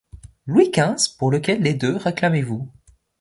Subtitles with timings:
[0.47, 2.67] Louis qinze pour lequel des deux réclamez-vous